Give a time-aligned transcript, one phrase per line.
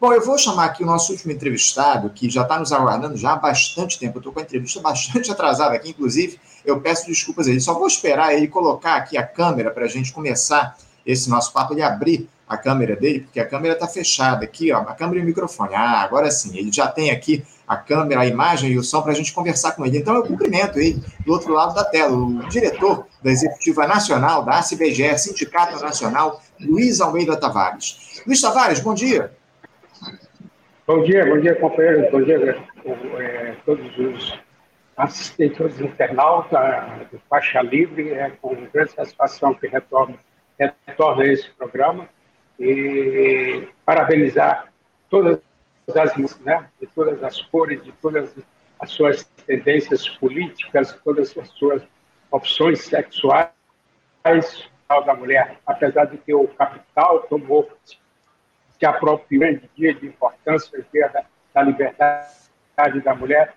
[0.00, 3.32] Bom, eu vou chamar aqui o nosso último entrevistado, que já está nos aguardando já
[3.32, 4.18] há bastante tempo.
[4.18, 7.60] Eu estou com a entrevista bastante atrasada aqui, inclusive, eu peço desculpas a ele.
[7.60, 11.74] Só vou esperar ele colocar aqui a câmera para a gente começar esse nosso papo,
[11.74, 15.22] ele abrir a câmera dele, porque a câmera está fechada aqui, ó, a câmera e
[15.22, 15.74] o microfone.
[15.74, 19.10] Ah, agora sim, ele já tem aqui a câmera, a imagem e o som para
[19.10, 19.98] a gente conversar com ele.
[19.98, 24.60] Então eu cumprimento ele do outro lado da tela, o diretor da Executiva Nacional da
[24.60, 28.22] ACBGE, Sindicato Nacional, Luiz Almeida Tavares.
[28.24, 29.36] Luiz Tavares, bom dia.
[30.88, 32.64] Bom dia, bom dia, companheiro, bom dia
[33.18, 34.40] é, todos os
[34.96, 38.12] assistentes, todos os internautas do Faixa Livre.
[38.12, 40.18] É com grande satisfação que retorno,
[40.58, 42.08] retorno a esse programa
[42.58, 44.72] e parabenizar
[45.10, 45.42] todas
[45.94, 48.34] as né, de todas as cores, de todas
[48.80, 51.82] as suas tendências políticas, todas as suas
[52.30, 53.50] opções sexuais
[54.24, 57.68] da mulher, apesar de que o capital tomou
[58.78, 61.24] se apropriou grande dia de importância, da,
[61.54, 63.54] da liberdade da mulher,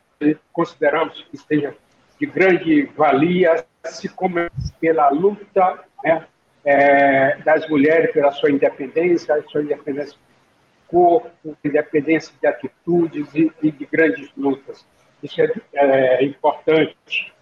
[0.52, 1.75] consideramos que seja
[2.19, 6.25] de grande valia se começa pela luta né,
[6.64, 13.72] é, das mulheres pela sua independência, sua independência de corpo, independência de atitudes e, e
[13.72, 14.86] de grandes lutas.
[15.23, 17.33] Isso é, é importante.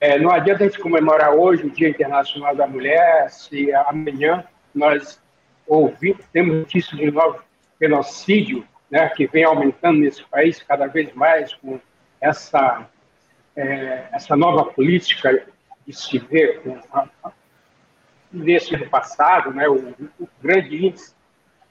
[0.00, 4.44] É, não adianta a gente comemorar hoje o Dia Internacional da Mulher se amanhã
[4.74, 5.21] nós
[5.66, 7.40] ouvimos, temos notícias de novo
[7.80, 11.80] genocídio, né, que vem aumentando nesse país cada vez mais com
[12.20, 12.86] essa,
[13.56, 15.46] é, essa nova política
[15.86, 17.32] de se ver com a,
[18.32, 21.14] nesse ano passado, né, o, o, grande índice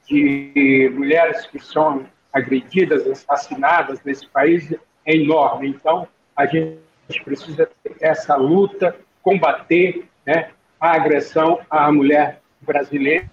[0.06, 4.72] de mulheres que são agredidas, assassinadas nesse país
[5.04, 5.68] é enorme.
[5.68, 6.78] Então, a gente
[7.24, 13.30] precisa ter essa luta, combater né, a agressão à mulher brasileira,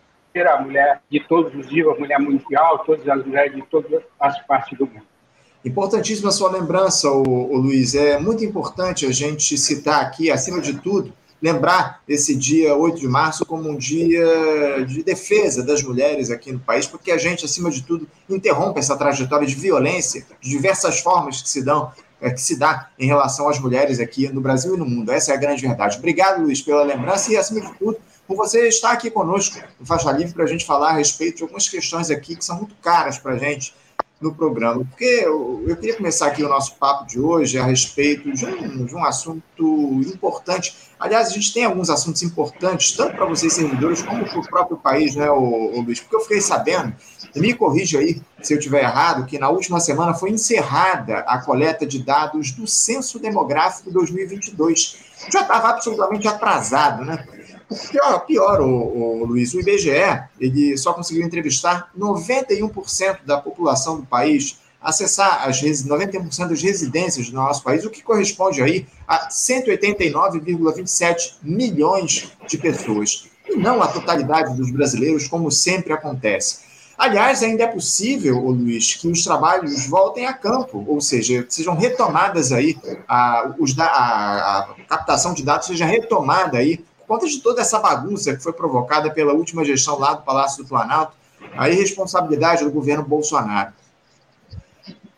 [0.48, 4.42] a mulher de todos os dias, a mulher mundial, todas as mulheres de todas as
[4.46, 5.04] partes do mundo.
[5.64, 7.94] Importantíssima sua lembrança, o, o Luiz.
[7.94, 13.08] É muito importante a gente citar aqui, acima de tudo, lembrar esse dia 8 de
[13.08, 17.70] março como um dia de defesa das mulheres aqui no país, porque a gente, acima
[17.70, 21.92] de tudo, interrompe essa trajetória de violência de diversas formas que se dão
[22.22, 25.10] é, que se dá em relação às mulheres aqui no Brasil e no mundo.
[25.10, 25.98] Essa é a grande verdade.
[25.98, 27.98] Obrigado, Luiz, pela lembrança e, acima de tudo,
[28.30, 31.42] por você estar aqui conosco no Faixa Livre para a gente falar a respeito de
[31.42, 33.74] algumas questões aqui que são muito caras para a gente
[34.22, 38.32] no programa, porque eu, eu, queria começar aqui o nosso papo de hoje a respeito
[38.32, 40.76] de um, de um assunto importante.
[41.00, 44.78] Aliás, a gente tem alguns assuntos importantes, tanto para vocês servidores, como para o próprio
[44.78, 46.00] país, né, o, o Luiz?
[46.02, 46.94] Porque eu fiquei sabendo,
[47.36, 51.84] me corrija aí se eu estiver errado, que na última semana foi encerrada a coleta
[51.84, 54.98] de dados do Censo Demográfico 2022.
[55.32, 57.26] Já estava absolutamente atrasado, né?
[57.92, 64.08] Pior, pior o, o, Luiz, o IBGE ele só conseguiu entrevistar 91% da população do
[64.08, 71.34] país, acessar as 91% das residências do nosso país, o que corresponde aí a 189,27
[71.44, 76.68] milhões de pessoas, e não a totalidade dos brasileiros, como sempre acontece.
[76.98, 82.52] Aliás, ainda é possível, Luiz, que os trabalhos voltem a campo, ou seja, sejam retomadas
[82.52, 82.78] aí,
[83.08, 88.36] a, os, a, a captação de dados seja retomada aí conta de toda essa bagunça
[88.36, 91.14] que foi provocada pela última gestão lá do Palácio do Planalto,
[91.58, 93.74] a irresponsabilidade do governo Bolsonaro.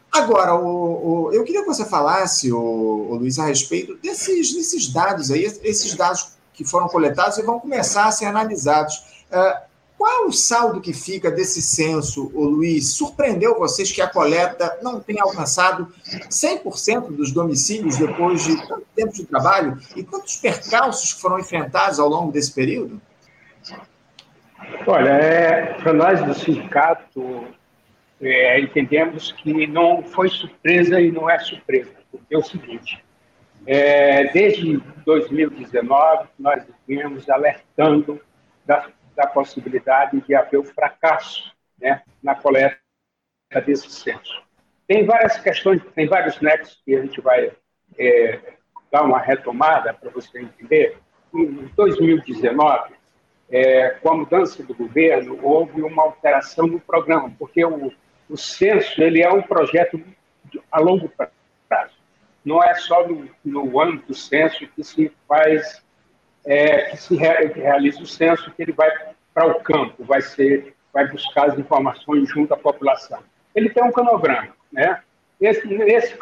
[0.10, 4.88] Agora, o, o, eu queria que você falasse, o, o, Luiz, a respeito desses, desses
[4.88, 9.26] dados aí, esses dados que foram coletados e vão começar a ser analisados.
[9.30, 9.71] Uh,
[10.02, 12.96] qual o saldo que fica desse censo, o Luiz?
[12.96, 15.94] Surpreendeu vocês que a coleta não tenha alcançado
[16.28, 19.78] 100% dos domicílios depois de tanto tempo de trabalho?
[19.96, 23.00] E quantos percalços foram enfrentados ao longo desse período?
[24.88, 27.46] Olha, é, para nós do sindicato,
[28.20, 33.06] é, entendemos que não foi surpresa e não é surpresa, porque é o seguinte:
[33.68, 38.20] é, desde 2019, nós viemos alertando
[38.66, 42.78] da da possibilidade de haver o fracasso né, na coleta
[43.66, 44.42] desse censo.
[44.88, 47.52] Tem várias questões, tem vários nexos que a gente vai
[47.98, 48.40] é,
[48.92, 50.98] dar uma retomada para você entender.
[51.34, 52.94] Em 2019,
[53.50, 57.92] é, com a mudança do governo, houve uma alteração no programa, porque o,
[58.30, 60.02] o censo ele é um projeto
[60.72, 61.10] a longo
[61.68, 61.96] prazo.
[62.44, 65.84] Não é só no, no ano do censo que se faz
[66.46, 68.90] é, que se realiza o censo, que ele vai
[69.34, 73.20] para o campo, vai ser, vai buscar as informações junto à população.
[73.56, 75.02] Ele tem um cronograma, né?
[75.40, 76.18] Esse, esse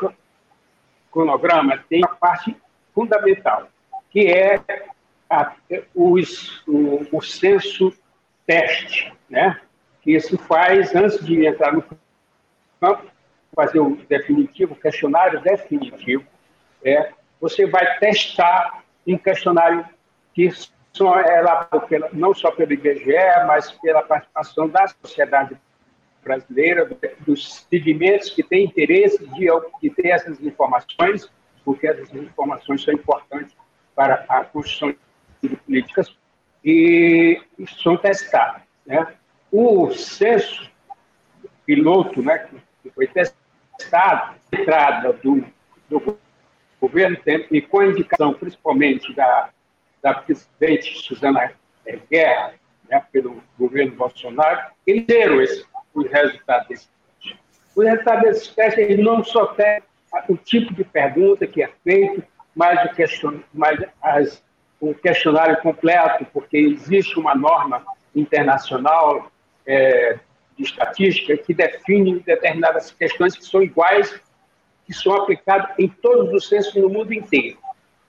[1.12, 2.56] cronograma tem a parte
[2.94, 3.70] fundamental,
[4.10, 4.62] que é
[5.30, 5.54] a,
[5.94, 7.94] os, o, o censo
[8.46, 9.60] teste, né?
[10.02, 11.84] que se faz antes de entrar no
[12.80, 13.06] campo,
[13.56, 16.24] fazer o definitivo, o questionário definitivo,
[16.84, 19.86] é, você vai testar um questionário
[20.34, 20.50] que
[20.92, 21.42] só é
[21.88, 25.58] pela, não só pelo IBGE, mas pela participação da sociedade
[26.24, 26.90] brasileira,
[27.20, 29.48] dos segmentos que têm interesse de,
[29.82, 31.32] de ter essas informações,
[31.64, 33.56] porque essas informações são importantes
[33.96, 34.94] para a construção
[35.42, 36.16] de políticas
[36.64, 37.42] e
[37.82, 38.62] são testadas.
[38.86, 39.08] Né?
[39.52, 40.70] O censo
[41.66, 42.48] piloto, né,
[42.84, 45.46] que foi testado, entrada do,
[45.90, 46.18] do
[46.82, 47.18] governo
[47.52, 49.50] e com a indicação principalmente da,
[50.02, 51.52] da presidente Suzana
[52.10, 52.54] Guerra,
[52.90, 57.40] né, pelo governo Bolsonaro, eles deram esse, o resultado desse teste.
[57.76, 59.82] O resultado desse teste ele não só tem
[60.28, 62.24] o tipo de pergunta que é feito,
[62.56, 63.40] mas o, question,
[64.02, 64.44] as,
[65.02, 67.84] questionário completo, porque existe uma norma
[68.16, 69.32] internacional
[69.66, 70.18] é,
[70.58, 74.20] de estatística que define determinadas questões que são iguais,
[74.86, 77.58] que são aplicadas em todos os censos no mundo inteiro,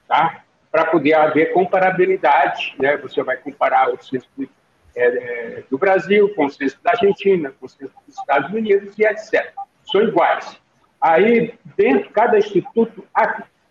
[0.09, 0.43] tá?
[0.71, 2.97] Para poder haver comparabilidade, né?
[2.99, 4.49] Você vai comparar o censo do,
[4.95, 8.97] é, é, do Brasil com o censo da Argentina, com o censo dos Estados Unidos
[8.99, 9.53] e etc.
[9.85, 10.61] São iguais.
[11.01, 13.05] Aí, dentro, cada instituto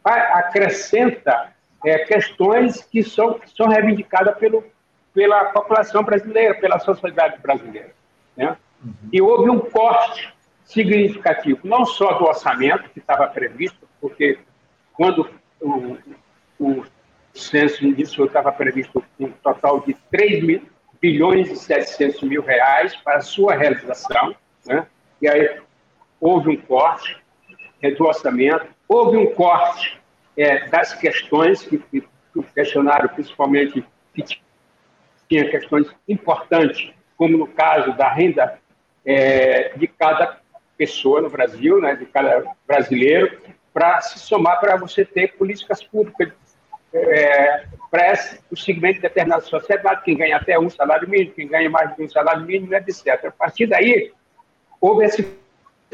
[0.03, 1.53] acrescenta
[1.85, 4.63] é, questões que são, que são reivindicadas pelo,
[5.13, 7.91] pela população brasileira, pela sociedade brasileira.
[8.35, 8.57] Né?
[8.83, 8.93] Uhum.
[9.11, 10.33] E houve um corte
[10.65, 14.39] significativo, não só do orçamento que estava previsto, porque
[14.93, 15.29] quando
[15.59, 15.97] o,
[16.59, 16.83] o
[17.33, 20.61] censo iniciou estava previsto um total de 3 mil,
[21.01, 24.35] bilhões e 700 mil reais para sua realização,
[24.65, 24.85] né?
[25.21, 25.59] e aí
[26.19, 27.17] houve um corte
[27.81, 29.99] é, do orçamento, houve um corte
[30.35, 32.03] é, das questões que, que,
[32.35, 33.83] o questionário, principalmente,
[34.13, 34.23] que
[35.27, 38.59] tinha questões importantes, como no caso da renda
[39.05, 40.39] é, de cada
[40.77, 43.39] pessoa no Brasil, né, de cada brasileiro,
[43.73, 46.33] para se somar para você ter políticas públicas
[46.93, 48.13] é, para
[48.51, 52.03] o segmento determinado da sociedade, quem ganha até um salário mínimo, quem ganha mais de
[52.03, 53.25] um salário mínimo, etc.
[53.25, 54.11] A partir daí,
[54.79, 55.27] houve esse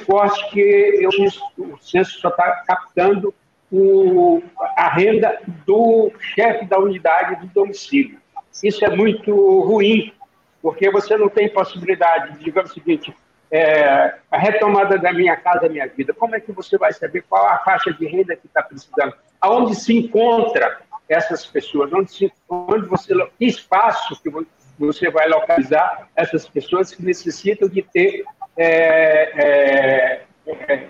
[0.06, 1.10] corte que eu,
[1.58, 3.34] o censo só está captando
[3.72, 4.42] o,
[4.76, 8.20] a renda do chefe da unidade do domicílio.
[8.64, 10.14] Isso é muito ruim,
[10.62, 13.14] porque você não tem possibilidade, digamos o seguinte,
[13.52, 17.48] é, a retomada da minha casa, minha vida, como é que você vai saber qual
[17.48, 19.14] a faixa de renda que está precisando?
[19.40, 21.92] Aonde se encontra essas pessoas?
[21.94, 24.30] Onde, onde você, que espaço que
[24.78, 28.24] você vai localizar essas pessoas que necessitam de ter
[28.58, 30.88] é, é, é,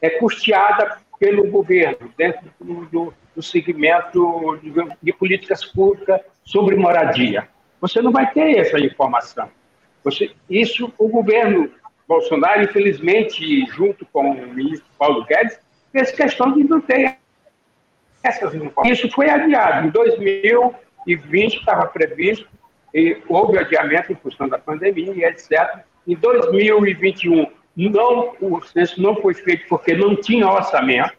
[0.00, 4.72] é custeada pelo governo, dentro do, do, do segmento de,
[5.02, 7.48] de políticas públicas sobre moradia.
[7.80, 9.48] Você não vai ter essa informação.
[10.02, 11.70] Você, isso, o governo
[12.06, 15.58] Bolsonaro, infelizmente, junto com o ministro Paulo Guedes,
[15.90, 17.16] fez questão de não ter
[18.24, 18.98] essas informações.
[18.98, 19.86] Isso foi adiado.
[19.86, 22.48] Em 2020 estava previsto,
[22.94, 25.80] e houve adiamento em função da pandemia etc.
[26.06, 31.12] Em 2021, não, o censo não foi feito porque não tinha orçamento.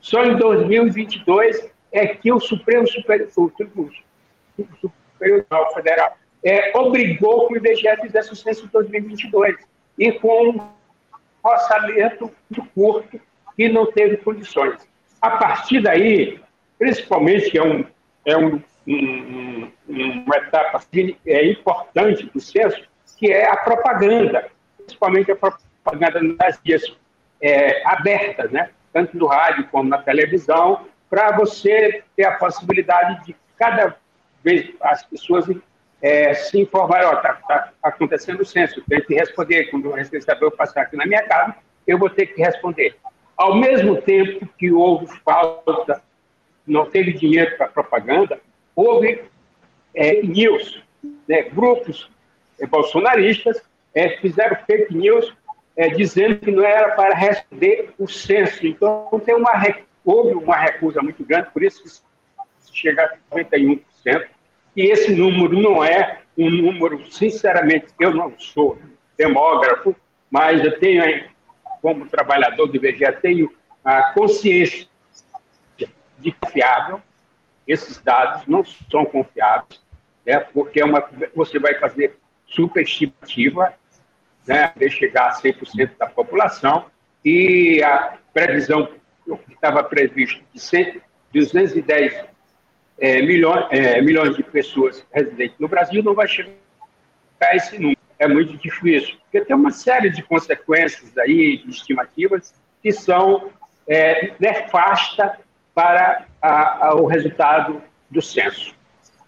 [0.00, 7.56] Só em 2022 é que o Supremo Superior, o Superior Federal é, obrigou que o
[7.56, 9.56] IBGE fizesse o censo de 2022
[9.98, 10.68] e com um
[11.42, 13.20] orçamento muito curto
[13.56, 14.86] que não teve condições.
[15.20, 16.40] A partir daí,
[16.78, 17.84] principalmente, que é, um,
[18.24, 20.80] é um, um, uma etapa
[21.26, 22.82] é importante do censo,
[23.18, 26.82] que é a propaganda, principalmente a propaganda nas vias
[27.40, 28.70] é, abertas, né?
[28.92, 33.96] tanto no rádio como na televisão, para você ter a possibilidade de cada
[34.42, 35.46] vez as pessoas
[36.00, 40.82] é, se informarem, está tá acontecendo o censo, tem que responder, quando o responsável passar
[40.82, 41.54] aqui na minha casa,
[41.86, 42.96] eu vou ter que responder.
[43.36, 46.02] Ao mesmo tempo que houve falta,
[46.66, 48.40] não teve dinheiro para propaganda,
[48.74, 49.22] houve
[49.94, 50.82] é, news,
[51.28, 52.10] né, grupos
[52.60, 53.62] é, bolsonaristas
[53.94, 55.32] é, fizeram fake news
[55.76, 58.66] é, dizendo que não era para responder o censo.
[58.66, 59.52] Então, uma,
[60.04, 63.80] houve uma recusa muito grande, por isso que chega a 91%.
[64.74, 68.78] E esse número não é um número, sinceramente, eu não sou
[69.16, 69.96] demógrafo,
[70.30, 71.24] mas eu tenho,
[71.80, 73.50] como trabalhador do IBGE, tenho
[73.82, 74.86] a consciência
[76.26, 77.00] de confiável.
[77.66, 79.80] Esses dados não são confiáveis,
[80.24, 82.16] né, porque é uma, você vai fazer
[82.46, 83.72] superestimativa,
[84.46, 86.86] né, de chegar a 100% da população,
[87.24, 88.86] e a previsão
[89.24, 91.00] que estava previsto de 100,
[91.32, 92.24] 210
[92.98, 96.52] é, milhões, é, milhões de pessoas residentes no Brasil não vai chegar
[97.40, 97.98] a esse número.
[98.18, 103.50] é muito difícil, porque tem uma série de consequências aí, de estimativas, que são
[103.88, 104.32] é,
[105.76, 108.74] para a, a, o resultado do censo.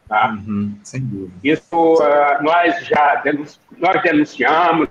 [0.09, 0.31] Tá?
[0.31, 1.35] Uhum, sem dúvida.
[1.45, 4.89] Isso uh, nós já denunci nós denunciamos,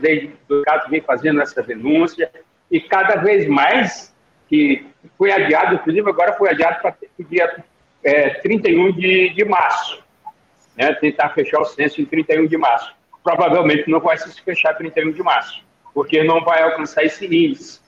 [0.00, 2.32] desde o caso vem fazendo essa denúncia,
[2.70, 4.14] e cada vez mais
[4.48, 4.86] que
[5.18, 7.62] foi adiado, inclusive agora foi adiado para o dia
[8.02, 10.02] é, 31 de, de março,
[10.74, 12.94] né, tentar fechar o censo em 31 de março.
[13.22, 17.80] Provavelmente não vai se fechar 31 de março, porque não vai alcançar esse índice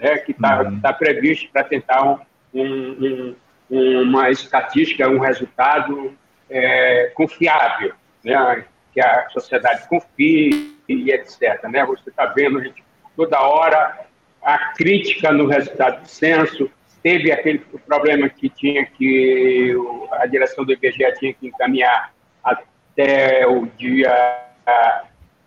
[0.00, 0.80] né, que está uhum.
[0.80, 2.18] tá previsto para tentar um,
[2.52, 3.34] um,
[3.70, 6.16] um, uma estatística, um resultado
[6.48, 7.92] é, confiável,
[8.24, 11.62] né, que a sociedade confie e etc.
[11.64, 11.84] Né?
[11.84, 12.82] Você está vendo gente,
[13.16, 14.06] toda hora
[14.42, 16.70] a crítica no resultado do censo,
[17.02, 19.74] teve aquele problema que tinha que
[20.12, 22.12] a direção do IBGE tinha que encaminhar
[22.42, 24.46] até o dia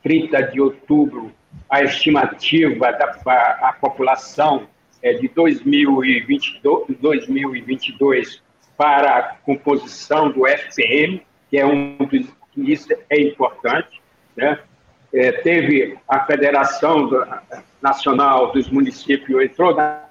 [0.03, 1.33] 30 de outubro
[1.69, 3.15] a estimativa da
[3.61, 4.67] a, população
[5.01, 8.41] é, de 2022, 2022
[8.77, 14.01] para a composição do FPM, que é um que isso é importante,
[14.35, 14.59] né?
[15.11, 17.09] É, teve a Federação
[17.81, 20.03] Nacional dos Municípios entrou na,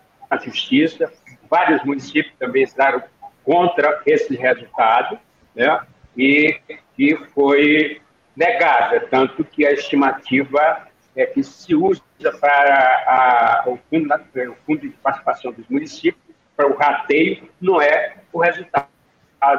[0.44, 1.12] justiça,
[1.48, 3.02] vários municípios também entraram
[3.44, 5.18] contra esse resultado,
[5.54, 5.80] né?
[6.16, 6.58] E
[6.96, 8.00] que foi
[8.36, 10.87] negada, tanto que a estimativa
[11.18, 12.00] é que se usa
[12.40, 16.22] para a, o, fundo, o, fundo, de participação dos municípios,
[16.56, 18.88] para o rateio, não é o resultado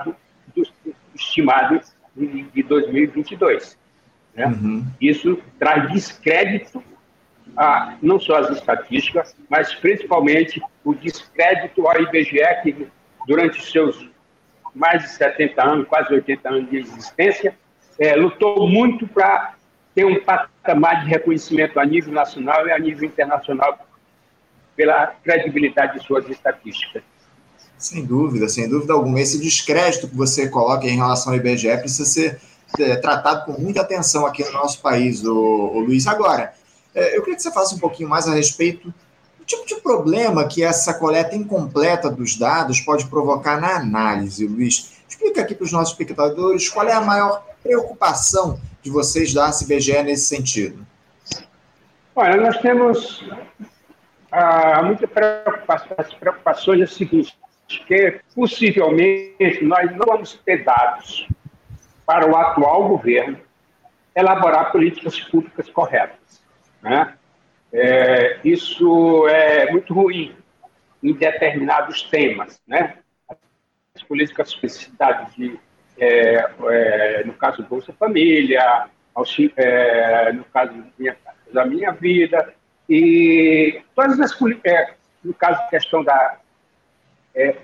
[0.03, 0.15] do,
[0.55, 1.81] do estimado
[2.15, 3.77] de, de 2022.
[4.35, 4.47] Né?
[4.47, 4.85] Uhum.
[5.01, 6.83] Isso traz descrédito
[7.55, 12.87] a, não só às estatísticas, mas principalmente o descrédito ao IBGE, que
[13.27, 14.09] durante os seus
[14.73, 17.53] mais de 70 anos, quase 80 anos de existência,
[17.97, 19.55] é, lutou muito para
[19.95, 23.77] ter um patamar de reconhecimento a nível nacional e a nível internacional
[24.75, 27.03] pela credibilidade de suas estatísticas.
[27.77, 29.19] Sem dúvida, sem dúvida alguma.
[29.19, 32.41] Esse descrédito que você coloca em relação ao IBGE precisa ser
[32.77, 36.05] é, tratado com muita atenção aqui no nosso país, o, o Luiz.
[36.05, 36.53] Agora,
[36.93, 38.93] é, eu queria que você falasse um pouquinho mais a respeito
[39.37, 44.91] do tipo de problema que essa coleta incompleta dos dados pode provocar na análise, Luiz.
[45.07, 50.03] Explica aqui para os nossos espectadores qual é a maior preocupação de vocês da CBGE
[50.03, 50.85] nesse sentido?
[52.15, 53.23] Olha, nós temos
[54.31, 55.95] ah, muita preocupação.
[55.97, 57.37] As preocupações é o seguinte,
[57.87, 61.27] que possivelmente nós não vamos ter dados
[62.05, 63.37] para o atual governo
[64.15, 66.43] elaborar políticas públicas corretas.
[66.81, 67.13] Né?
[67.71, 70.35] É, isso é muito ruim
[71.01, 72.59] em determinados temas.
[72.67, 72.97] Né?
[73.95, 75.59] As políticas de de
[75.99, 78.87] é, é, no caso Bolsa Família,
[79.57, 81.17] é, no caso minha,
[81.51, 82.53] da minha vida,
[82.89, 84.31] e todas as
[84.63, 86.37] é, no caso questão da
[87.35, 87.55] é,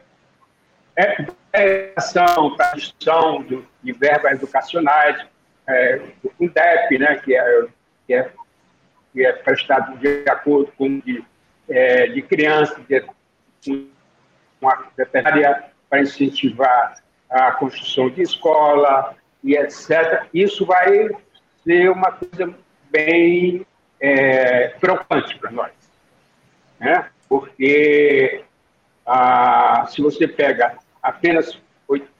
[1.53, 3.43] educação, para gestão
[3.83, 5.25] de verbas educacionais,
[5.67, 7.67] é, o FUNDEP, né, que é,
[8.05, 8.31] que é,
[9.13, 11.23] que é prestado de acordo com de,
[11.69, 13.87] é, de crianças, de,
[14.61, 16.95] uma veterinária para incentivar
[17.29, 20.27] a construção de escola e etc.
[20.33, 21.09] Isso vai
[21.63, 22.53] ser uma coisa
[22.91, 23.65] bem
[23.99, 25.71] é, preocupante para nós,
[26.79, 27.09] né?
[27.27, 28.43] porque
[29.05, 31.59] ah, se você pega apenas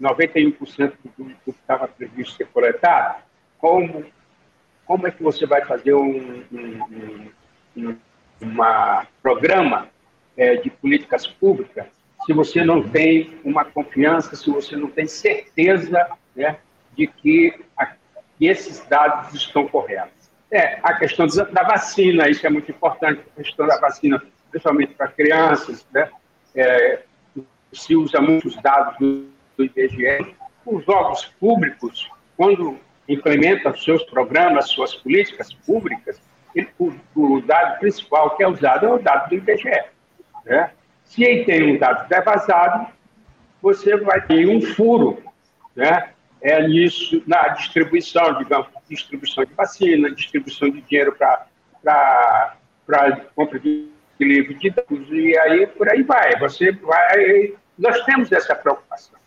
[0.02, 3.24] 91% do que estava previsto ser coletado,
[3.58, 4.06] como,
[4.86, 7.32] como é que você vai fazer um, um,
[7.78, 7.98] um
[8.40, 9.88] uma programa
[10.38, 11.88] é, de políticas públicas
[12.25, 16.58] se você não tem uma confiança, se você não tem certeza né,
[16.98, 20.32] de que, a, que esses dados estão corretos.
[20.51, 25.08] É, a questão da vacina, isso é muito importante, a questão da vacina, principalmente para
[25.08, 26.10] crianças, né?
[26.55, 27.03] É,
[27.74, 29.27] se usa muitos dados do,
[29.58, 30.36] do IBGE.
[30.65, 36.20] Os órgãos públicos, quando implementam seus programas, suas políticas públicas,
[36.55, 39.84] ele, o, o, dado principal que é usado é o dado do IBGE.
[40.46, 40.72] Né?
[41.06, 42.88] Se tem um dado devasado,
[43.62, 45.24] você vai ter um furo,
[45.76, 46.10] né?
[46.42, 52.58] É nisso, na distribuição, digamos, distribuição de vacina, distribuição de dinheiro para
[53.36, 56.38] compra de livro de dados, e aí por aí vai.
[56.40, 57.54] Você vai.
[57.78, 59.18] Nós temos essa preocupação.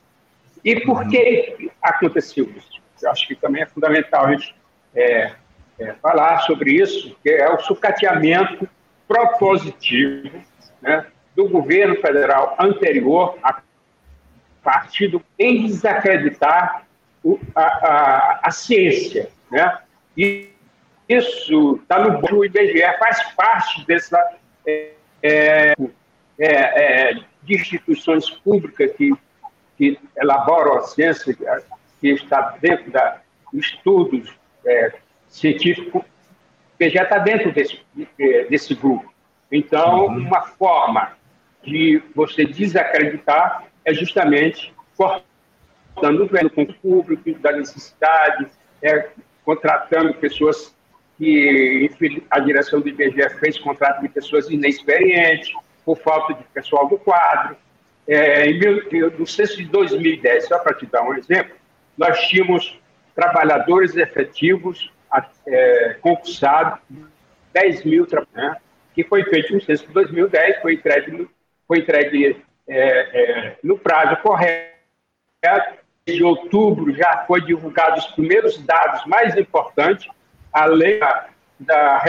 [0.64, 2.80] E por que aconteceu isso?
[3.02, 4.54] Eu acho que também é fundamental a gente
[4.94, 5.32] é,
[5.78, 8.68] é, falar sobre isso, que é o sucateamento
[9.06, 10.30] propositivo
[10.82, 11.06] né,
[11.38, 13.62] do governo federal anterior, a
[14.60, 16.84] partido em desacreditar
[17.22, 19.78] o, a, a, a, ciência, né?
[20.16, 20.50] E
[21.08, 24.18] isso está no o IBGE, faz parte dessa
[24.66, 25.74] é, é,
[26.40, 27.14] é,
[27.44, 29.14] de instituições públicas que,
[29.76, 31.36] que elaboram a ciência,
[32.00, 33.20] que está dentro da
[33.54, 34.92] estudos é,
[35.28, 36.02] científicos,
[36.76, 37.80] que já está dentro desse,
[38.50, 39.14] desse grupo.
[39.50, 40.26] Então, uhum.
[40.26, 41.16] uma forma
[41.64, 48.46] de você desacreditar é justamente cortando o velho o público, da necessidade,
[48.82, 49.10] é,
[49.44, 50.74] contratando pessoas
[51.16, 51.90] que
[52.30, 55.52] a direção do IBGE fez contrato de pessoas inexperientes,
[55.84, 57.56] por falta de pessoal do quadro.
[58.06, 58.60] É, em,
[59.18, 61.56] no censo de 2010, só para te dar um exemplo,
[61.96, 62.78] nós tínhamos
[63.14, 64.92] trabalhadores efetivos
[65.46, 66.78] é, concursados,
[67.52, 68.60] 10 mil trabalhadores, né,
[68.94, 71.28] que foi feito no censo de 2010, foi entregue,
[71.68, 74.68] foi entregue é, é, no prazo correto.
[76.06, 80.08] Em outubro já foi divulgado os primeiros dados mais importantes,
[80.50, 80.98] além
[81.60, 82.02] da,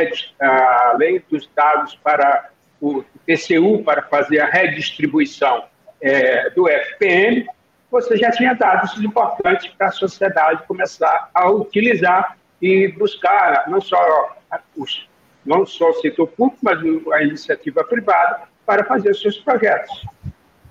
[0.91, 2.49] além dos dados para
[2.81, 5.65] o TCU para fazer a redistribuição
[6.01, 7.45] é, do FPM,
[7.91, 14.37] você já tinha dados importantes para a sociedade começar a utilizar e buscar não só
[14.77, 15.09] os,
[15.45, 16.79] não só o setor público, mas
[17.13, 20.05] a iniciativa privada para fazer os seus projetos.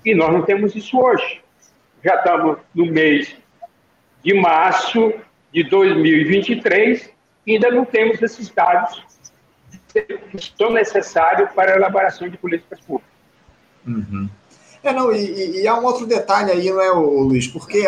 [0.05, 1.41] E nós não temos isso hoje.
[2.05, 3.37] Já estamos no mês
[4.23, 5.15] de março
[5.53, 7.11] de 2023
[7.45, 9.03] e ainda não temos esses dados
[9.93, 10.21] que
[10.57, 13.11] são necessários para a elaboração de políticas públicas.
[13.85, 14.29] Uhum.
[14.81, 17.49] É, não, e, e, há um outro detalhe aí, não é, Luiz?
[17.49, 17.83] Porque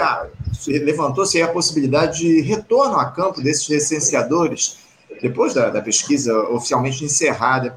[0.67, 4.81] levantou-se a possibilidade de retorno a campo desses recenseadores,
[5.23, 7.77] depois da, da, pesquisa oficialmente encerrada.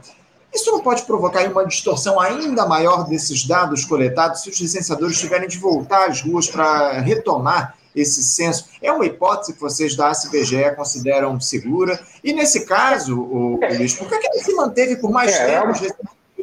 [0.53, 5.47] Isso não pode provocar uma distorção ainda maior desses dados coletados se os licenciadores tiverem
[5.47, 8.69] de voltar às ruas para retomar esse censo?
[8.81, 11.99] É uma hipótese que vocês da ACBGE consideram segura?
[12.23, 15.73] E nesse caso, o, o Luiz, por que, ele se manteve por mais é, tempo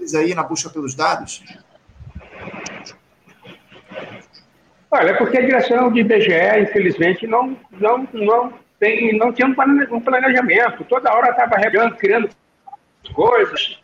[0.02, 1.44] os aí na busca pelos dados?
[4.90, 10.84] Olha, porque a direção de IBGE, infelizmente, não, não, não, tem, não tinha um planejamento.
[10.84, 11.56] Toda hora estava
[11.96, 12.28] criando
[13.14, 13.80] coisas,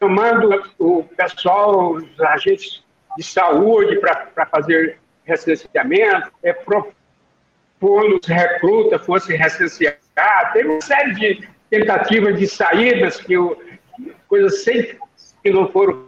[0.00, 2.84] chamando o pessoal, os agentes
[3.16, 10.00] de saúde para fazer recenseamento, é, propondo os recrutas fossem recenseados.
[10.52, 13.60] Teve uma série de tentativas de saídas, que eu,
[14.28, 14.98] coisas sempre
[15.42, 16.06] que não foram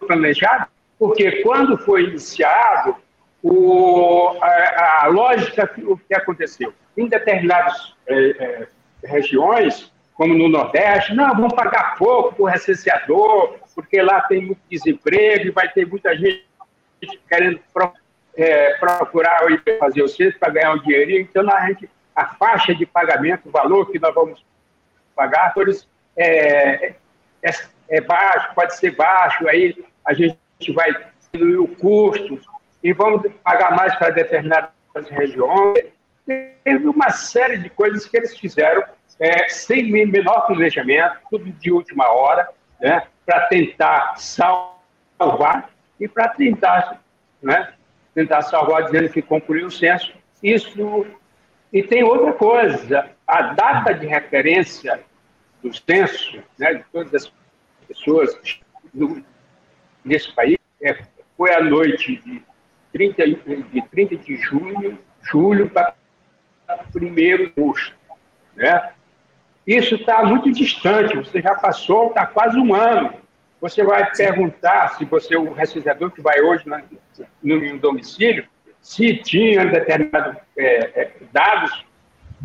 [0.00, 2.96] planejadas, porque quando foi iniciado,
[3.42, 6.72] o, a, a, lógica, o que aconteceu?
[6.96, 8.68] Em determinadas é, é,
[9.04, 14.60] regiões, como no Nordeste, não, vamos pagar pouco para o recenseador, porque lá tem muito
[14.70, 16.46] desemprego e vai ter muita gente
[17.28, 17.60] querendo
[18.34, 19.40] é, procurar
[19.78, 21.20] fazer o censo para ganhar um dinheirinho.
[21.20, 24.42] Então, a, gente, a faixa de pagamento, o valor que nós vamos
[25.14, 25.52] pagar,
[26.16, 26.94] é,
[27.42, 27.50] é,
[27.90, 29.76] é baixo, pode ser baixo, aí
[30.06, 30.38] a gente
[30.74, 30.94] vai
[31.30, 32.40] diminuir o custo
[32.82, 34.70] e vamos pagar mais para determinadas
[35.10, 35.84] regiões.
[36.24, 38.82] Teve uma série de coisas que eles fizeram
[39.18, 42.48] é, sem menor planejamento, tudo de última hora,
[42.80, 47.00] né, para tentar salvar e para tentar
[47.42, 47.72] né,
[48.14, 50.12] tentar salvar dizendo que concluiu o censo.
[50.42, 51.06] Isso.
[51.72, 55.00] E tem outra coisa: a data de referência
[55.62, 57.32] do censo, né, de todas as
[57.86, 58.38] pessoas
[58.92, 59.22] do,
[60.04, 60.96] nesse país, é,
[61.36, 62.42] foi a noite de
[62.92, 65.94] 30 de, 30 de junho, julho para
[66.94, 67.94] 1 de agosto.
[68.54, 68.92] Né?
[69.66, 73.12] Isso está muito distante, você já passou, está quase um ano.
[73.60, 76.82] Você vai perguntar se você, o recenseador que vai hoje na,
[77.42, 78.46] no, domicílio,
[78.80, 81.84] se tinha determinados é, é, dados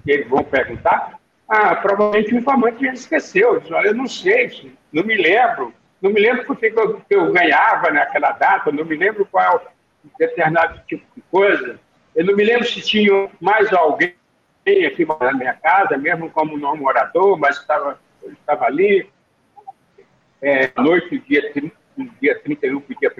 [0.04, 3.60] que eles vão perguntar, ah, provavelmente o informante já esqueceu.
[3.60, 5.74] Diz, olha, eu não sei, não me lembro.
[6.02, 9.64] Não me lembro porque eu, eu ganhava naquela data, não me lembro qual
[10.18, 11.80] determinado tipo de coisa.
[12.16, 14.16] Eu não me lembro se tinha mais alguém
[14.65, 19.10] aqui na minha casa, mesmo como não morador, mas estava, estava ali
[20.41, 21.52] é, noite dia,
[22.19, 23.12] dia 31 para dia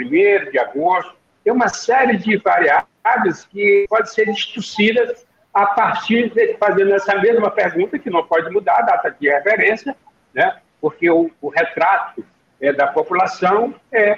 [0.48, 1.16] 1 de agosto.
[1.44, 7.50] Tem uma série de variáveis que podem ser distorcidas a partir de fazendo essa mesma
[7.50, 9.96] pergunta, que não pode mudar a data de referência,
[10.34, 10.60] né?
[10.80, 12.24] porque o, o retrato
[12.60, 14.18] é, da população é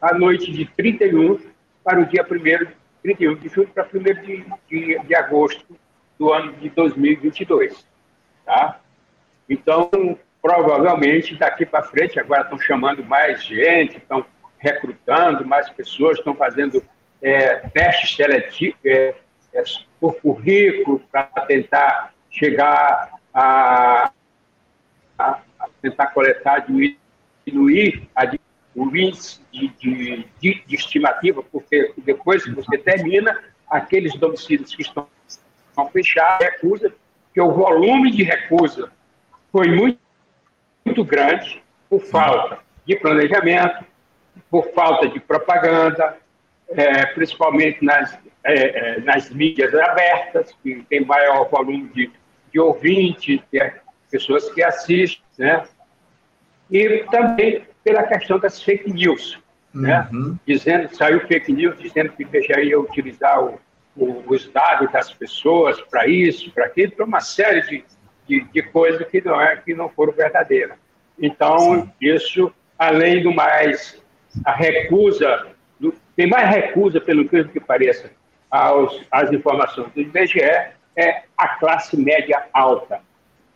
[0.00, 1.40] a noite de 31
[1.82, 5.78] para o dia 1 31 de julho para 1 de, de, de agosto
[6.18, 7.86] do ano de 2022.
[8.44, 8.80] Tá?
[9.48, 9.90] Então,
[10.42, 14.24] provavelmente daqui para frente, agora estão chamando mais gente, estão
[14.58, 16.82] recrutando mais pessoas, estão fazendo
[17.22, 19.14] é, testes seletivos é,
[19.54, 19.62] é,
[20.00, 24.10] por currículo para tentar chegar a,
[25.18, 28.24] a, a tentar coletar, diminuir a,
[28.74, 34.82] o índice de, de, de, de, estimativa, porque depois que você termina, aqueles domicílios que
[34.82, 35.08] estão,
[35.78, 36.92] estão fechados, recusa,
[37.32, 38.90] que o volume de recusa
[39.52, 39.98] foi muito,
[40.84, 43.84] muito grande por falta de planejamento,
[44.50, 46.16] por falta de propaganda,
[46.70, 52.10] é, principalmente nas, é, é nas mídias abertas, que tem maior volume de,
[52.52, 53.72] de ouvintes, de
[54.10, 55.64] pessoas que assistem, né?
[56.70, 59.38] E também pela questão das fake news,
[59.72, 60.06] né?
[60.12, 60.30] uhum.
[60.30, 60.38] né?
[60.46, 63.58] Dizendo, saiu fake news dizendo que já ia utilizar o,
[63.98, 67.84] os dados das pessoas para isso, para aquilo, para uma série de,
[68.26, 70.76] de, de, coisas que não, é, que não foram verdadeiras.
[71.18, 71.90] Então, Sim.
[72.00, 74.00] isso, além do mais,
[74.44, 75.48] a recusa,
[75.80, 78.10] do, tem mais recusa, pelo que pareça,
[78.50, 83.00] aos, às informações do IBGE, é a classe média alta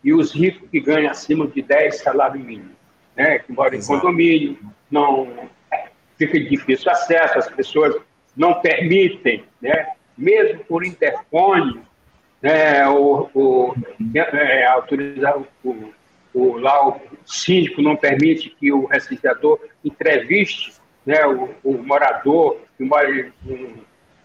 [0.03, 2.75] e os ricos que ganham acima de 10 salários mínimos,
[3.15, 4.57] né, que moram em condomínio,
[4.91, 5.49] não
[6.17, 7.95] fica de difícil acesso, as pessoas
[8.35, 11.81] não permitem, né, mesmo por interfone,
[12.41, 13.75] né, o, o,
[14.15, 15.93] é, autorizar o,
[16.33, 20.73] o, lá o síndico não permite que o residenciador entreviste
[21.05, 23.31] né, o, o morador em,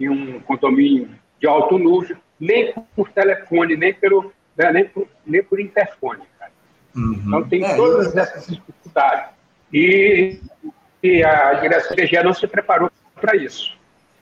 [0.01, 5.43] em um condomínio de alto luxo, nem por telefone, nem, pelo, né, nem, por, nem
[5.43, 6.23] por interfone.
[6.95, 7.23] Uhum.
[7.27, 8.21] Então, tem é, todas eu...
[8.21, 9.31] essas dificuldades.
[9.73, 10.41] E,
[11.03, 13.78] e a direção IBGE não se preparou para isso.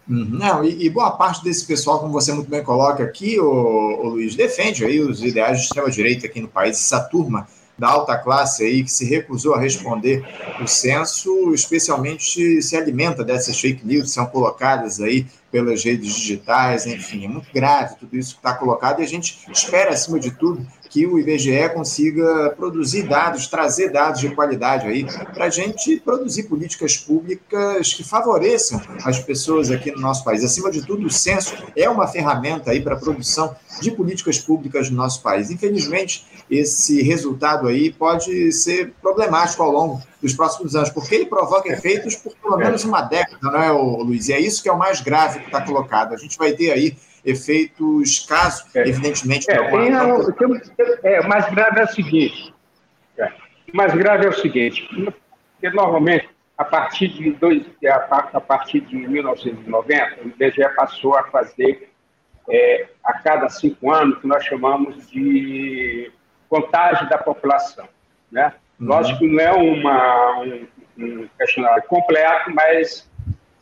[0.09, 0.25] Uhum.
[0.31, 4.09] Não, e, e, boa parte desse pessoal, como você muito bem coloca aqui, o, o
[4.11, 8.65] Luiz, defende aí os ideais de extrema-direita aqui no país, essa turma da alta classe
[8.65, 10.25] aí que se recusou a responder
[10.63, 16.87] o censo, especialmente se alimenta dessas fake news que são colocadas aí pelas redes digitais,
[16.87, 20.31] enfim, é muito grave tudo isso que está colocado e a gente espera, acima de
[20.31, 26.01] tudo, que o IBGE consiga produzir dados, trazer dados de qualidade aí, para a gente
[26.01, 30.45] produzir políticas públicas que favoreçam as pessoas aqui no nosso país.
[30.45, 34.91] Acima de tudo, o censo é uma ferramenta aí para a produção de políticas públicas
[34.91, 35.51] no nosso país.
[35.51, 41.69] Infelizmente, esse resultado aí pode ser problemático ao longo dos próximos anos, porque ele provoca
[41.69, 44.29] efeitos por pelo menos uma década, não é, Luiz?
[44.29, 46.15] E é isso que é o mais grave que está colocado.
[46.15, 48.89] A gente vai ter aí efeitos caso, é.
[48.89, 49.51] evidentemente.
[49.51, 50.05] É, tem a,
[51.03, 52.55] é, o mais grave é o seguinte.
[53.19, 53.27] É,
[53.73, 54.89] o mais grave é o seguinte,
[55.53, 61.91] porque normalmente, a partir de, dois, a, partir de 1990, o IBGE passou a fazer
[62.49, 66.13] é, a cada cinco anos o que nós chamamos de
[66.49, 67.89] contagem da população.
[68.31, 68.53] Né?
[68.79, 68.87] Uhum.
[68.87, 73.11] Lógico que não é uma, um, um questionário completo, mas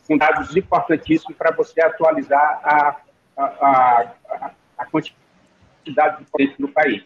[0.07, 2.95] com dados importantíssimos para você atualizar a
[3.37, 7.03] a, a, a quantidade de potente no país.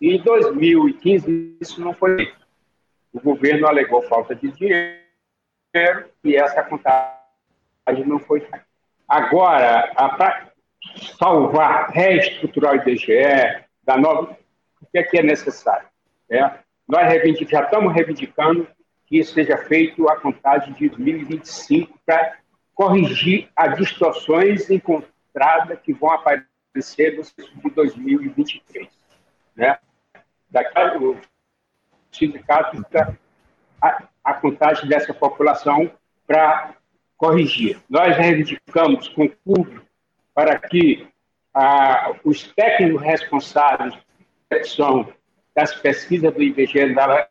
[0.00, 2.40] Em 2015, isso não foi feito.
[3.12, 5.00] O governo alegou falta de dinheiro
[6.24, 8.64] e essa contagem não foi feita.
[9.06, 10.50] Agora, para
[11.18, 14.36] salvar, reestruturar o IBGE, da nova,
[14.80, 15.88] o que é que é necessário?
[16.30, 16.42] É,
[16.88, 17.08] nós
[17.48, 18.66] já estamos reivindicando
[19.06, 22.38] que seja feito a contagem de 2025 para
[22.74, 24.70] corrigir as distorções
[25.30, 28.88] entrada que vão aparecer no de 2023.
[29.56, 29.78] Né?
[30.50, 31.16] Daqui, o
[32.10, 33.18] sindicato fica
[33.80, 35.90] a, a contagem dessa população
[36.26, 36.74] para
[37.16, 37.78] corrigir.
[37.88, 39.82] Nós reivindicamos concurso
[40.34, 41.08] para que
[41.54, 43.94] ah, os técnicos responsáveis
[44.64, 45.12] são
[45.54, 47.28] das pesquisas do IBGE da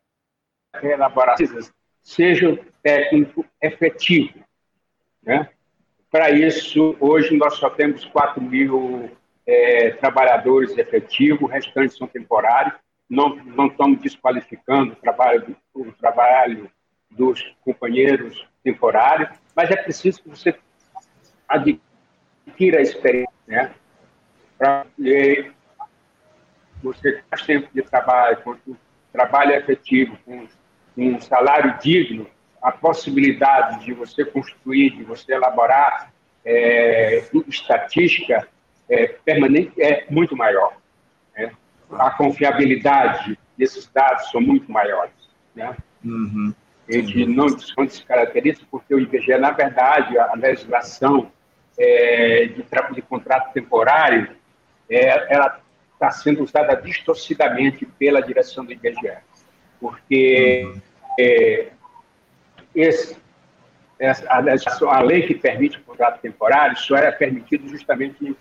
[0.82, 1.70] elaboração
[2.02, 4.44] sejam técnico efetivo,
[5.22, 5.50] né?
[6.10, 9.10] Para isso, hoje nós só temos 4 mil
[9.46, 12.74] é, trabalhadores efetivos, o restante são temporários.
[13.08, 16.70] Não, não estamos desqualificando o trabalho, o trabalho
[17.10, 20.56] dos companheiros temporários, mas é preciso que você
[21.48, 23.74] adquira a experiência, né?
[24.58, 24.86] Para
[26.82, 28.56] você mais tempo de trabalho, com
[29.12, 30.46] trabalho efetivo, com
[30.96, 32.26] um salário digno,
[32.62, 36.12] a possibilidade de você construir, de você elaborar
[36.44, 38.46] é, estatística
[38.88, 40.76] é, permanente é muito maior.
[41.36, 41.52] Né?
[41.92, 45.12] A confiabilidade desses dados são muito maiores.
[45.54, 45.76] Né?
[46.04, 46.54] Uhum.
[46.88, 51.30] Ele não, se caracteriza porque o IBGE, na verdade, a legislação
[51.78, 54.34] é, de, de contrato temporário,
[54.88, 55.60] é, ela
[55.94, 59.18] está sendo usada distorcidamente pela direção do IBGE.
[59.80, 60.80] Porque uhum.
[61.18, 61.68] é,
[62.74, 63.16] esse,
[63.98, 68.36] essa, a, a, lei que permite o contrato temporário só era permitido justamente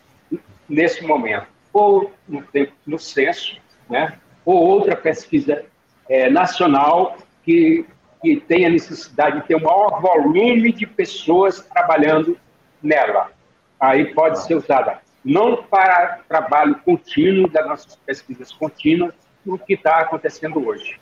[0.68, 1.48] nesse momento.
[1.74, 2.44] ou no,
[2.86, 3.58] no censo,
[3.89, 4.18] né?
[4.46, 5.65] ou outra pesquisa
[6.08, 7.86] é, nacional que,
[8.22, 12.38] que tenha necessidade de ter um maior volume de pessoas trabalhando
[12.82, 13.32] nela.
[13.80, 19.13] Aí pode ser usada não para trabalho contínuo das nossas pesquisas contínuas,
[19.46, 21.00] o que está acontecendo hoje.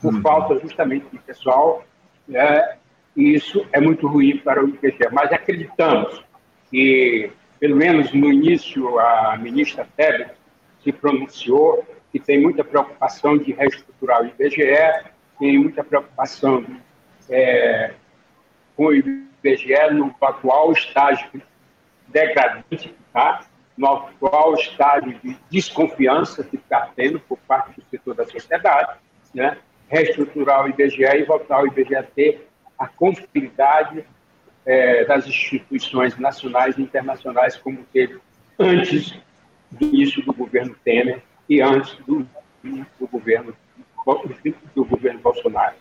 [0.00, 0.22] Por hum.
[0.22, 1.84] falta justamente de pessoal,
[2.30, 2.76] né,
[3.16, 5.08] e isso é muito ruim para o IPG.
[5.12, 6.24] Mas acreditamos
[6.70, 10.32] que, pelo menos no início, a ministra Tebet
[10.82, 16.64] se pronunciou que tem muita preocupação de reestruturar o IBGE, tem muita preocupação
[17.28, 17.92] é,
[18.76, 21.42] com o IBGE no atual estágio
[22.08, 23.44] degradante, tá?
[23.76, 28.98] no atual estágio de desconfiança que está tendo por parte do setor da sociedade,
[29.34, 29.56] né?
[29.90, 32.48] Reestruturar o IBGE e voltar ao IBGE a ter
[32.78, 34.04] a confiabilidade
[34.64, 38.18] é, das instituições nacionais e internacionais como teve
[38.58, 39.18] antes
[39.70, 42.26] do início do governo Temer e antes do,
[42.62, 43.54] do governo
[44.74, 45.74] do governo Bolsonaro.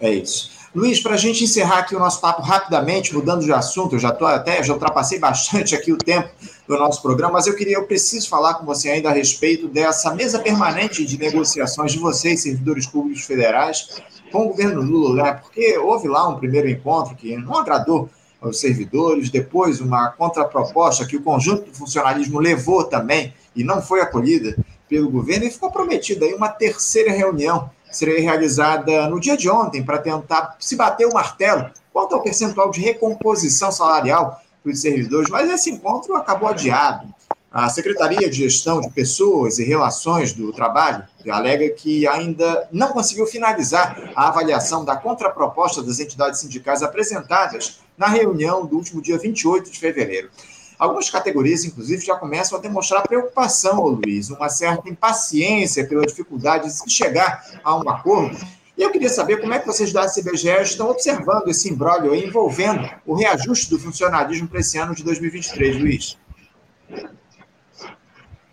[0.00, 0.58] É isso.
[0.74, 4.10] Luiz, para a gente encerrar aqui o nosso papo rapidamente, mudando de assunto, eu já
[4.10, 6.28] estou até, já ultrapassei bastante aqui o tempo
[6.68, 10.14] do nosso programa, mas eu queria, eu preciso falar com você ainda a respeito dessa
[10.14, 15.32] mesa permanente de negociações de vocês, servidores públicos federais, com o governo Lula, né?
[15.32, 21.16] porque houve lá um primeiro encontro que não agradou aos servidores, depois uma contraproposta que
[21.16, 24.56] o conjunto do funcionalismo levou também e não foi acolhida
[24.88, 29.82] pelo governo, e ficou prometida aí uma terceira reunião seria realizada no dia de ontem
[29.82, 35.30] para tentar se bater o martelo quanto ao percentual de recomposição salarial para os servidores,
[35.30, 37.08] mas esse encontro acabou adiado.
[37.50, 43.26] A Secretaria de Gestão de Pessoas e Relações do Trabalho alega que ainda não conseguiu
[43.26, 49.70] finalizar a avaliação da contraproposta das entidades sindicais apresentadas na reunião do último dia 28
[49.70, 50.30] de fevereiro.
[50.78, 56.92] Algumas categorias, inclusive, já começam a demonstrar preocupação, Luiz, uma certa impaciência pela dificuldade de
[56.92, 58.36] chegar a um acordo.
[58.76, 62.88] E eu queria saber como é que vocês da CBGE estão observando esse imbróglio envolvendo
[63.04, 66.16] o reajuste do funcionalismo para esse ano de 2023, Luiz.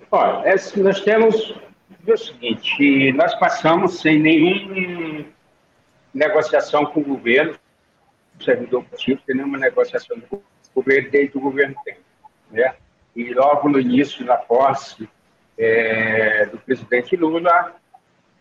[0.10, 1.56] Olha, nós temos
[2.08, 5.26] o seguinte, nós passamos sem nenhuma
[6.12, 7.56] negociação com o governo,
[8.44, 10.42] servidor público, nenhuma negociação com o
[10.74, 11.98] governo desde o governo tem
[12.52, 12.76] né?
[13.16, 15.10] E logo no início da posse
[15.58, 17.76] é, do presidente Lula,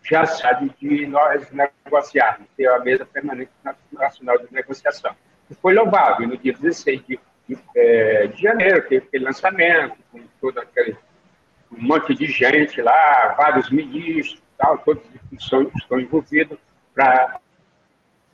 [0.03, 3.53] já sabe de nós negociarmos, ter a mesa permanente
[3.93, 5.15] nacional de negociação.
[5.51, 6.29] E foi louvável.
[6.29, 10.97] No dia 16 de, de, é, de janeiro, teve aquele lançamento, com todo aquele
[11.73, 16.59] um monte de gente lá, vários ministros, tal, todos estão, estão envolvidos
[16.95, 17.41] para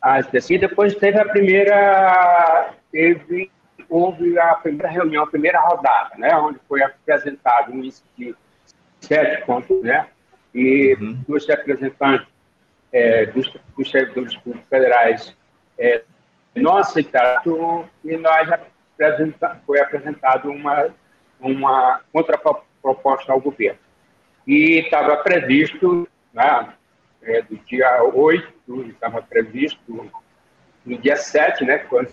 [0.00, 3.50] as depois teve a primeira, teve
[3.90, 8.34] houve a primeira reunião, a primeira rodada, né, onde foi apresentado um índice de
[9.00, 10.06] sete pontos, né,
[10.54, 11.22] e uhum.
[11.28, 12.28] dos representantes
[12.92, 15.36] é, dos, dos, servidores públicos federais
[15.78, 16.02] é,
[16.54, 20.88] não aceitaram e nós apresenta, foi apresentado uma,
[21.40, 23.78] uma contraproposta ao governo.
[24.46, 26.72] E estava previsto, né,
[27.22, 30.10] é, do dia 8, estava previsto
[30.84, 32.06] no dia 7, né, foi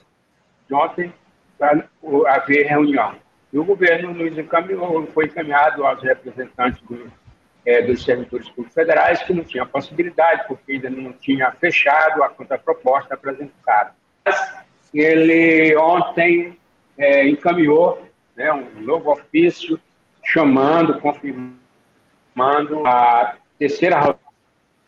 [0.67, 1.13] de ontem,
[1.57, 1.87] para
[2.27, 3.15] haver reunião.
[3.51, 7.11] E o governo nos encaminhou, foi encaminhado aos representantes do,
[7.65, 12.29] é, dos servidores públicos federais que não tinha possibilidade, porque ainda não tinha fechado a
[12.29, 13.93] contraproposta apresentada.
[14.93, 16.57] Ele ontem
[16.97, 19.79] é, encaminhou né, um novo ofício
[20.23, 21.57] chamando, confirmando
[22.85, 24.17] a terceira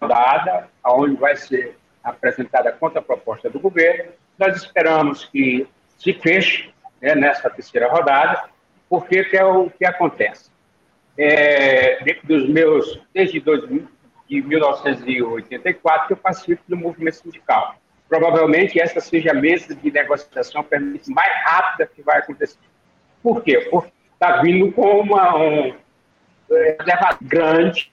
[0.01, 4.11] rodada, onde vai ser apresentada a contraproposta do governo.
[4.37, 5.67] Nós esperamos que
[5.99, 8.45] se feche né, nessa terceira rodada,
[8.89, 10.49] porque que é o que acontece.
[11.17, 13.61] É, dos meus, desde dois,
[14.27, 17.75] de 1984 que eu participo do movimento sindical.
[18.07, 20.65] Provavelmente essa seja a mesa de negociação
[21.09, 22.57] mais rápida que vai acontecer.
[23.21, 23.67] Por quê?
[23.69, 25.75] Porque está vindo com uma um,
[26.51, 26.77] é,
[27.21, 27.91] grande,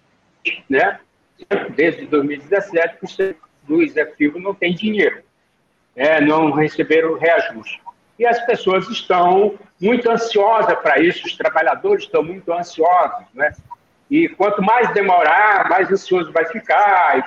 [0.70, 1.00] né?
[1.74, 3.36] desde 2017, que
[3.68, 5.22] o executivo não tem dinheiro,
[5.94, 6.20] né?
[6.20, 7.82] não receberam reajuste
[8.18, 13.52] e as pessoas estão muito ansiosas para isso, os trabalhadores estão muito ansiosos, né?
[14.10, 17.18] E quanto mais demorar, mais ansioso vai ficar.
[17.18, 17.24] E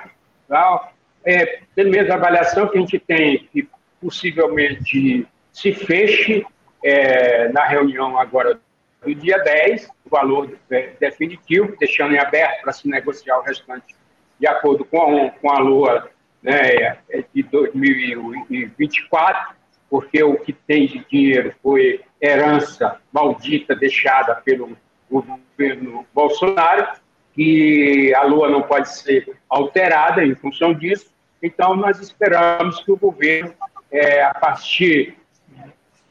[0.47, 0.93] tal.
[1.23, 3.67] É, pelo menos a avaliação que a gente tem, que
[4.01, 6.45] possivelmente se feche
[6.83, 8.59] é, na reunião agora
[9.03, 10.57] do dia 10, o valor
[10.99, 13.95] definitivo, deixando em aberto para se negociar o restante
[14.39, 16.09] de acordo com, com a Lua
[16.41, 16.97] né,
[17.33, 19.58] de 2024
[19.89, 24.77] porque o que tem de dinheiro foi herança maldita deixada pelo
[25.09, 26.87] governo Bolsonaro,
[27.33, 31.07] que a Lua não pode ser alterada em função disso.
[31.41, 33.53] Então, nós esperamos que o governo,
[33.91, 35.17] é, a partir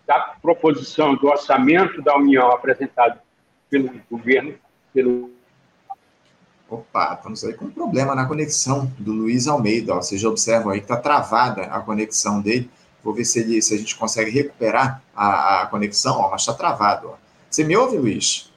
[0.07, 3.21] da proposição do orçamento da União apresentado
[3.69, 4.55] pelo governo,
[4.93, 5.31] pelo
[6.71, 9.95] Opa, estamos aí com um problema na conexão do Luiz Almeida.
[9.95, 10.03] Ó.
[10.03, 12.69] Vocês já observam aí que está travada a conexão dele.
[13.09, 16.53] Vou ver se, ele, se a gente consegue recuperar a, a conexão, ó, mas está
[16.53, 17.09] travado.
[17.09, 17.15] Ó.
[17.49, 18.53] Você me ouve, Luiz?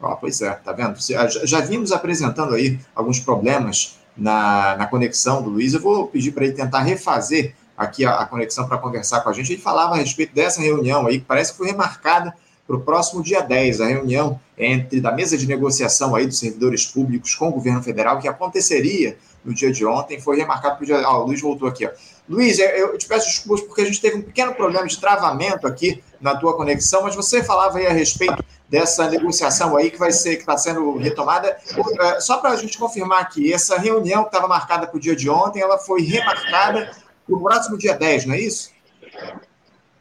[0.00, 0.96] Ó, pois é, tá vendo?
[1.00, 5.72] Já, já vimos apresentando aí alguns problemas na, na conexão do Luiz.
[5.72, 9.32] Eu vou pedir para ele tentar refazer aqui a, a conexão para conversar com a
[9.32, 9.52] gente.
[9.52, 12.34] Ele falava a respeito dessa reunião aí, que parece que foi remarcada
[12.66, 16.84] para o próximo dia 10, a reunião entre da mesa de negociação aí dos servidores
[16.84, 20.86] públicos com o governo federal, que aconteceria no dia de ontem, foi remarcado para o
[20.86, 20.98] dia.
[20.98, 21.86] Ah, o Luiz voltou aqui.
[21.86, 21.90] Ó.
[22.28, 26.02] Luiz, eu te peço desculpas porque a gente teve um pequeno problema de travamento aqui
[26.20, 30.34] na tua conexão, mas você falava aí a respeito dessa negociação aí que vai ser,
[30.34, 31.56] que está sendo retomada.
[31.66, 35.14] Eh, só para a gente confirmar aqui, essa reunião que estava marcada para o dia
[35.14, 36.90] de ontem, ela foi remarcada
[37.24, 38.72] para o próximo dia 10, não é isso?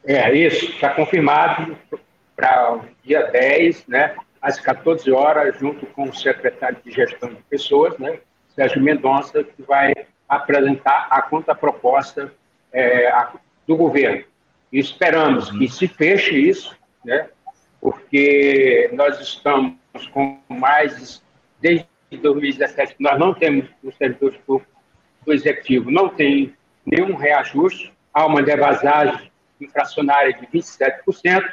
[0.03, 1.77] É, isso, está confirmado
[2.35, 7.41] para o dia 10, né, às 14 horas, junto com o secretário de Gestão de
[7.49, 8.19] Pessoas, né,
[8.55, 9.93] Sérgio Mendonça, que vai
[10.27, 12.33] apresentar a contraproposta
[12.73, 13.11] é,
[13.67, 14.23] do governo.
[14.71, 17.29] E esperamos que se feche isso, né,
[17.79, 19.75] porque nós estamos
[20.11, 21.21] com mais,
[21.61, 21.88] desde
[22.21, 24.73] 2017, nós não temos, os servidores públicos
[25.25, 31.43] do Executivo, não tem nenhum reajuste, há uma devasagem inflacionária de 27%,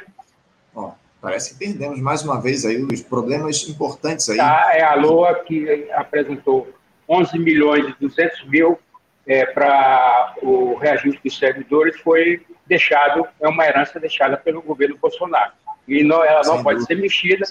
[0.75, 4.37] Ó, parece que perdemos mais uma vez aí os problemas importantes aí.
[4.37, 6.67] Tá, é a LOA que apresentou
[7.13, 8.79] 11 milhões e 200 mil
[9.25, 15.51] é, para o reajuste dos servidores, foi deixado, é uma herança deixada pelo governo Bolsonaro.
[15.87, 16.95] E não, ela não Sem pode dúvida.
[16.95, 17.45] ser mexida.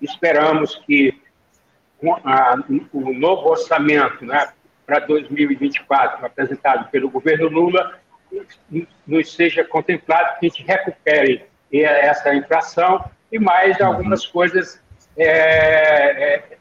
[0.00, 1.20] Esperamos que
[2.24, 2.56] a,
[2.92, 4.52] o novo orçamento né,
[4.86, 7.98] para 2024, apresentado pelo governo Lula,
[9.06, 13.86] nos seja contemplado, que a gente recupere e essa inflação e mais uhum.
[13.86, 14.82] algumas coisas
[15.16, 16.58] é, é,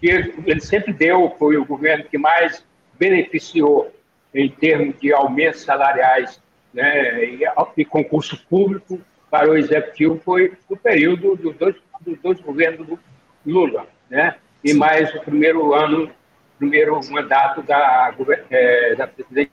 [0.00, 2.64] que ele sempre deu, foi o governo que mais
[2.98, 3.92] beneficiou
[4.34, 6.40] em termos de aumentos salariais
[6.72, 7.40] né, e,
[7.76, 12.98] e concurso público para o executivo foi o período dos dois, dos dois governos do
[13.46, 14.36] Lula, né?
[14.62, 16.10] E mais o primeiro ano,
[16.58, 18.14] primeiro mandato da,
[18.50, 19.52] é, da presidente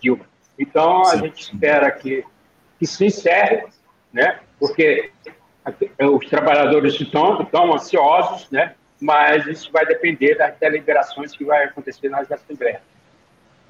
[0.00, 0.26] Dilma.
[0.58, 1.20] Então, a Sim.
[1.20, 2.24] gente espera que,
[2.78, 3.64] que se encerre
[4.14, 4.38] né?
[4.60, 5.10] Porque
[6.00, 8.74] os trabalhadores estão, estão ansiosos, né?
[9.04, 12.80] Mas isso vai depender das deliberações que vai acontecer nas assembleias.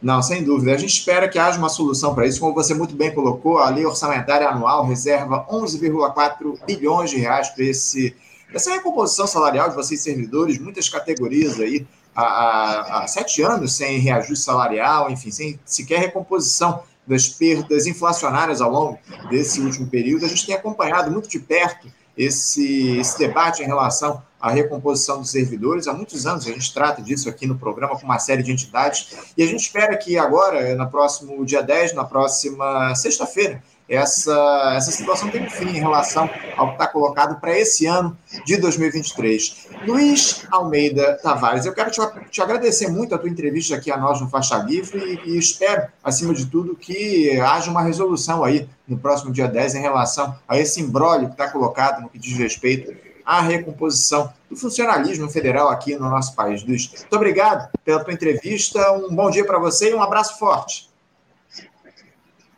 [0.00, 0.72] Não, sem dúvida.
[0.72, 2.38] A gente espera que haja uma solução para isso.
[2.38, 7.64] Como você muito bem colocou, a lei orçamentária anual reserva 11,4 bilhões de reais para
[7.64, 8.14] esse,
[8.52, 14.44] essa recomposição salarial de vocês servidores, muitas categorias aí, há, há, sete anos sem reajuste
[14.44, 20.46] salarial, enfim, sem sequer recomposição das perdas inflacionárias ao longo desse último período, a gente
[20.46, 25.88] tem acompanhado muito de perto esse, esse debate em relação à recomposição dos servidores.
[25.88, 29.08] Há muitos anos a gente trata disso aqui no programa com uma série de entidades,
[29.36, 33.62] e a gente espera que agora, no próximo dia 10, na próxima sexta-feira,
[33.94, 38.16] essa, essa situação tem um fim em relação ao que está colocado para esse ano
[38.44, 39.68] de 2023.
[39.86, 44.20] Luiz Almeida Tavares, eu quero te, te, agradecer muito a tua entrevista aqui a nós
[44.20, 48.98] no Faixa Livre e, e, espero, acima de tudo, que haja uma resolução aí no
[48.98, 52.94] próximo dia 10 em relação a esse imbróglio que está colocado no que diz respeito
[53.24, 56.62] à recomposição do funcionalismo federal aqui no nosso país.
[56.62, 60.93] Luiz, muito obrigado pela tua entrevista, um bom dia para você e um abraço forte.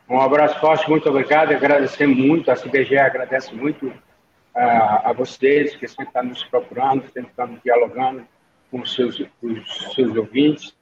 [0.09, 1.51] Um abraço forte, muito obrigado.
[1.51, 3.91] Agradecer muito, a CBG agradece muito
[4.55, 8.25] a, a vocês que sempre estão nos procurando, sempre estão dialogando
[8.71, 10.73] com os seus, os seus ouvintes.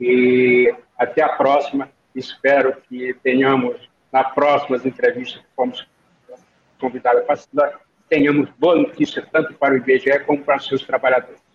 [0.00, 1.90] E até a próxima.
[2.14, 5.86] Espero que tenhamos, nas próximas entrevistas que fomos
[6.80, 11.45] convidados a participar, tenhamos boa notícia tanto para o IBGE como para os seus trabalhadores.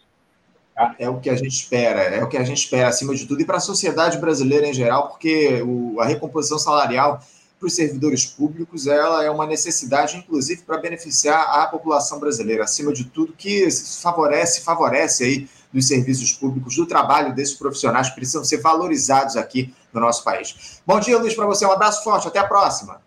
[0.76, 0.96] Tá?
[0.98, 3.42] É o que a gente espera, é o que a gente espera acima de tudo,
[3.42, 7.22] e para a sociedade brasileira em geral, porque o, a recomposição salarial
[7.60, 12.92] para os servidores públicos ela é uma necessidade, inclusive, para beneficiar a população brasileira, acima
[12.92, 13.70] de tudo, que
[14.02, 19.74] favorece, favorece aí dos serviços públicos, do trabalho desses profissionais que precisam ser valorizados aqui
[19.94, 20.82] no nosso país.
[20.86, 23.00] Bom dia, Luiz, para você, um abraço forte, até a próxima.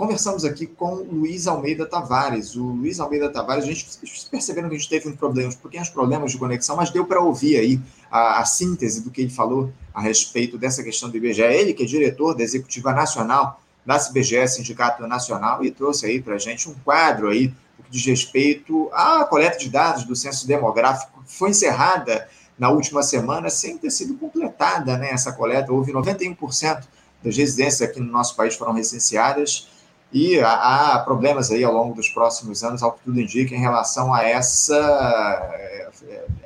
[0.00, 2.56] Conversamos aqui com Luiz Almeida Tavares.
[2.56, 3.86] O Luiz Almeida Tavares, a gente
[4.30, 7.58] percebendo que a gente teve um problema, pequenos problemas de conexão, mas deu para ouvir
[7.58, 7.78] aí
[8.10, 11.42] a, a, síntese do que ele falou a respeito dessa questão do IBGE.
[11.42, 16.36] Ele, que é diretor da Executiva Nacional da CBGE, Sindicato Nacional, e trouxe aí para
[16.36, 17.48] a gente um quadro aí
[17.84, 22.26] que diz respeito à coleta de dados do censo demográfico, foi encerrada
[22.58, 25.70] na última semana sem ter sido completada né, essa coleta.
[25.70, 26.84] Houve 91%
[27.22, 29.68] das residências aqui no nosso país foram recenseadas
[30.12, 34.12] e há, problemas aí ao longo dos próximos anos, ao que tudo indica, em relação
[34.12, 34.76] a, essa,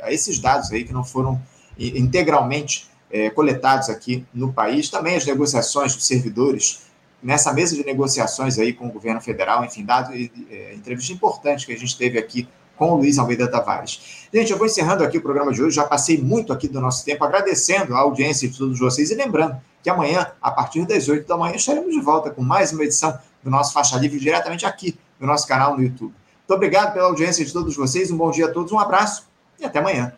[0.02, 1.40] a esses dados aí que não foram
[1.78, 4.90] integralmente é, coletados aqui no país.
[4.90, 6.82] Também as negociações dos servidores,
[7.22, 11.72] nessa mesa de negociações aí com o governo federal, enfim, dado é, entrevista importante que
[11.72, 12.46] a gente teve aqui
[12.76, 14.26] com o Luiz Almeida Tavares.
[14.32, 17.04] Gente, eu vou encerrando aqui o programa de hoje, já passei muito aqui do nosso
[17.04, 21.26] tempo, agradecendo a audiência de todos vocês e lembrando que amanhã, a partir das 8
[21.28, 24.96] da manhã, estaremos de volta com mais uma edição do nosso Faixa Livre diretamente aqui
[25.20, 26.14] no nosso canal no YouTube.
[26.46, 29.26] Muito obrigado pela audiência de todos vocês, um bom dia a todos, um abraço
[29.60, 30.14] e até amanhã.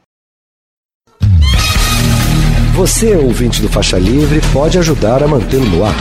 [2.74, 5.94] Você, ouvinte do Faixa Livre, pode ajudar a mantê-lo no ar.